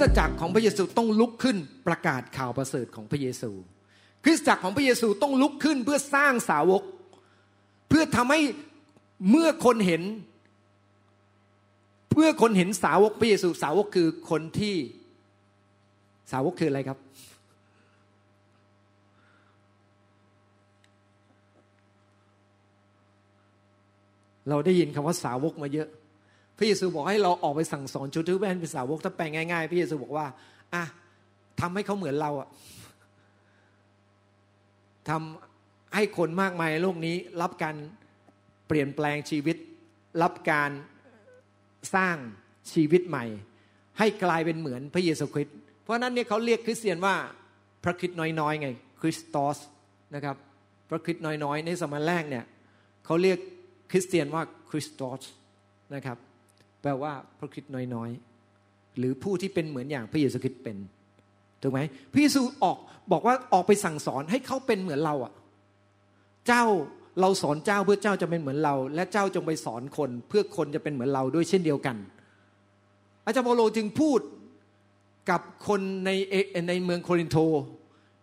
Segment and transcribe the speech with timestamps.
[0.00, 1.56] สตจักรของพระเยซูต้องลุกขึ้น
[1.86, 3.50] ประกาศข่าวประเสริฐของพระเยซู
[4.24, 6.82] คริสตจักรของพระเยซูต้องลุกขึ้นเพื่อสร้างสาวก
[7.88, 8.40] เพื่อทำให้
[9.30, 10.02] เมื่อคนเห็น
[12.10, 14.76] เพื่อคนเห็นสาวกพระเยซูสาวกคือคนที่
[16.32, 16.98] สาวกคืออะไรครับ
[24.48, 25.88] เราได้ยินคำว่าสาวกมาเยอะ
[26.58, 30.26] พระเยซูบอกให้เราออกไปสั่งสอนจูทูแบนเป็นสาวกถ้าแปลงง่ายๆ พระเยซูบอกว่า
[30.74, 30.84] อะ
[31.60, 32.48] ทำให้เขาเหมือนเราอะ
[35.08, 37.76] ทำให้คนมากมายในโลกนี้ รับการ
[38.66, 39.56] เปลี่ยนแปลงชีวิต
[40.22, 40.70] รับการ
[41.94, 42.16] สร้าง
[42.72, 43.24] ชีวิตใหม่
[43.98, 47.14] ให้กลายเป็นเหมือนพระเยซูคริสต์เพราะนั้นเนี่ยเขาเรียกคริสเตียนว่า
[47.84, 48.68] พระคริสต์น้อยๆไง
[49.00, 49.58] คริสตอส
[50.14, 50.36] นะครับ
[50.90, 52.44] พระคริสต์น้อยๆ ในสมัยแรกเนี่ย
[53.04, 53.38] เขาเรียก
[53.90, 55.22] คริสเตียนว่าคริสตอส
[55.94, 56.18] นะครับ
[56.82, 60.76] แปลว่าพระคริสต์น้อยๆ หรือผู้ที่เป็นเหมือนอย่างพระเยซูคริสต์เป็น
[61.62, 61.80] ถูกไหม
[62.12, 62.78] พระเยซูออก
[63.12, 65.32] บอกว่าออกไปสั่งสอนให้เขาเป็นเหมือนเราอะ
[66.46, 66.64] เจ้า
[67.20, 71.96] เราสอนเจ้าเพื่อเจ้าจะเป็นเหมือนเรา และเจ้าจงไปสอนคนเพื่อคนจะเป็นเหมือนเราด้วยเช่นเดียวกัน
[73.24, 74.20] อาจารย์เปโลจึงพูด
[75.30, 76.10] กับคนใน
[76.68, 77.36] ในเมืองโครินโต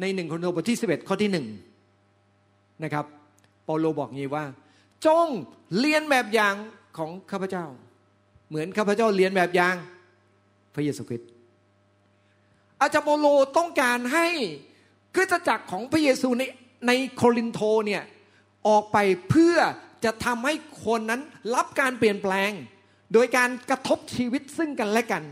[0.00, 1.46] ในหนึ่งโครินโตบทที่ 11 ข้อที่หนึ่ง
[2.84, 3.04] นะครับ
[3.64, 4.44] เปโลบอกงี้ว่า
[5.06, 5.26] จง
[5.78, 6.54] เรียนแบบอย่าง
[6.98, 7.64] ของข้าพเจ้า
[8.52, 9.76] เหมือนข้าพเจ้าเรียนแบบอย่าง
[10.74, 11.28] พระเยซูคริสต์
[12.80, 13.26] อาจารย์เปโล
[13.58, 14.26] ต้องการให้
[15.14, 16.42] คริสตจักรของพระเยซูใน
[16.86, 18.02] ในโครินโตเนี่ย
[18.68, 18.98] ออกไป
[19.30, 19.56] เพื่อ
[20.04, 21.20] จะทำให้คนนั้น
[21.54, 22.50] รับการเปลี่ยนแปลง
[23.12, 25.22] โดยการกระทบชีวิตซึ่งกันและกัน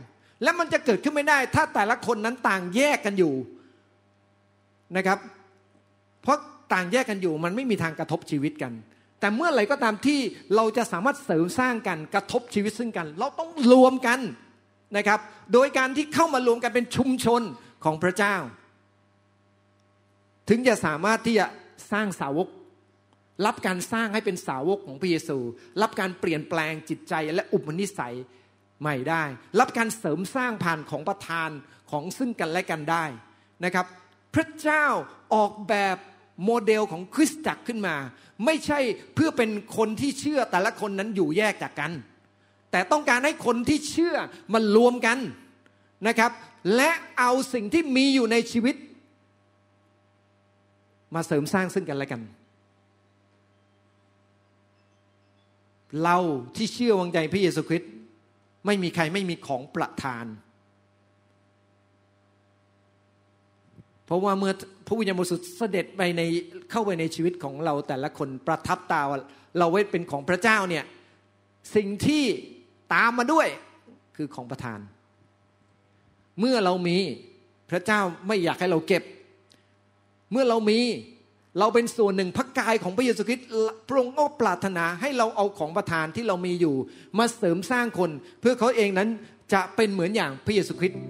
[0.42, 3.34] และมันจะเกิดขึ้นไม่ได้ ถ้าแต่ละคนนั้นต่างแยกกันอยู่
[4.96, 5.18] นะครับ
[6.22, 6.38] เพราะ
[6.72, 8.72] ต่างแยกกันอยู่มันไม่มีทางกระทบชีวิตกัน
[9.20, 10.20] แต่เมื่อไหร่ก็ตามที่
[10.56, 14.20] เราจะสามารถเสริมสร้างกันกระทบชีวิตซึ่งกัน เราต้องรวมกัน
[14.96, 15.20] นะครับ
[15.52, 17.42] โดยการที่เข้ามารวมกันเป็นชุมชน
[17.84, 18.36] ของพระเจ้า
[20.48, 21.46] ถึงจะสามารถที่จะ
[21.92, 22.48] สร้างสาวก
[23.46, 25.38] รับการสร้างให้เป็นสาวกของพระเยซู
[25.82, 28.16] รับการเปลี่ยนแปลงจิตใจและอุปนิสัย
[28.80, 29.24] ใหม่ได้
[29.60, 31.50] รับการเสริมสร้างผ่านของประทาน
[31.90, 33.04] ของซึ่งกันและกันได้
[33.64, 33.86] นะครับ
[34.34, 34.84] พระเจ้า
[35.34, 35.96] ออกแบบ
[36.44, 37.96] โมเดลของคริสตจักรขึ้นมา
[38.44, 38.78] ไม่ใช่
[39.14, 41.92] เพื่อเป็นคนที่เชื่อแต่ละคนนั้นอยู่แยกจากกัน
[42.70, 44.14] แต่ต้องการให้คนที่เชื่อ
[44.54, 45.18] มันรวมกัน
[46.08, 46.32] นะครับ
[46.76, 48.76] และเอาสิ่งที่มีอยู่ในชีวิต
[51.14, 52.22] มาเสริมสร้างซึ่งกันและกัน
[56.02, 56.16] เรา
[56.56, 57.90] ที่เชื่อวางใจพระเยซูคริสต์
[58.66, 60.24] ไม่มีใครไม่มีของประทาน
[64.10, 64.52] เพราะว่าเมื่อ
[64.86, 66.22] พระวิญญาณบริสุทธิ์เสด็จไปใน
[66.70, 69.02] เข้าไปในชีวิตของเราแต่ละคนประทับตา
[69.58, 70.84] เราไว้เป็นของพระเจ้าเนี่ย
[71.76, 72.24] สิ่งที่
[72.94, 73.46] ตามมาด้วย
[74.16, 74.78] คือของประทาน
[76.40, 76.96] เมื่อเรามี
[77.70, 79.02] พระเจ้าไม่อยากให้เราเก็บ
[80.32, 80.78] เมื่อเรามี
[81.58, 83.48] เราเป็นส่วนหนึ่งพระกายของพระเยซูคริสต์
[83.88, 86.74] พระองค์ก็ปรารถนาให้เราเอาของประทานที่เรามีอยู่
[87.18, 88.10] มาเสริมสร้างคน
[88.40, 89.08] เพื่อเขาเองนั้น
[89.52, 91.00] จะเป็นเหมือนอย่างพระเยซูคริสต์